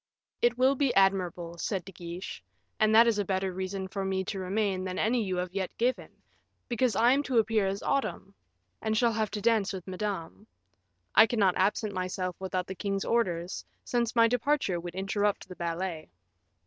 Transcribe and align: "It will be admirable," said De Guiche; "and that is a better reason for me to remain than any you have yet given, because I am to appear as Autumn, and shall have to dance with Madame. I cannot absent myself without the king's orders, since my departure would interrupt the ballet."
"It 0.41 0.57
will 0.57 0.73
be 0.73 0.91
admirable," 0.95 1.59
said 1.59 1.85
De 1.85 1.91
Guiche; 1.91 2.41
"and 2.79 2.95
that 2.95 3.05
is 3.05 3.19
a 3.19 3.23
better 3.23 3.53
reason 3.53 3.87
for 3.87 4.03
me 4.03 4.23
to 4.23 4.39
remain 4.39 4.83
than 4.83 4.97
any 4.97 5.23
you 5.23 5.35
have 5.37 5.53
yet 5.53 5.77
given, 5.77 6.09
because 6.67 6.95
I 6.95 7.11
am 7.11 7.21
to 7.21 7.37
appear 7.37 7.67
as 7.67 7.83
Autumn, 7.83 8.33
and 8.81 8.97
shall 8.97 9.11
have 9.13 9.29
to 9.29 9.41
dance 9.41 9.73
with 9.73 9.85
Madame. 9.87 10.47
I 11.13 11.27
cannot 11.27 11.55
absent 11.55 11.93
myself 11.93 12.35
without 12.39 12.65
the 12.65 12.73
king's 12.73 13.05
orders, 13.05 13.63
since 13.83 14.15
my 14.15 14.27
departure 14.27 14.79
would 14.79 14.95
interrupt 14.95 15.47
the 15.47 15.55
ballet." 15.55 16.09